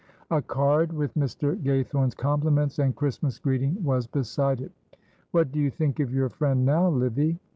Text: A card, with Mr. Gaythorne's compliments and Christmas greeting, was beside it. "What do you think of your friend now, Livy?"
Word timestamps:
A 0.31 0.41
card, 0.41 0.91
with 0.93 1.13
Mr. 1.13 1.55
Gaythorne's 1.61 2.15
compliments 2.15 2.79
and 2.79 2.95
Christmas 2.95 3.37
greeting, 3.37 3.77
was 3.83 4.07
beside 4.07 4.59
it. 4.59 4.71
"What 5.29 5.51
do 5.51 5.59
you 5.59 5.69
think 5.69 5.99
of 5.99 6.11
your 6.11 6.29
friend 6.29 6.65
now, 6.65 6.89
Livy?" 6.89 7.37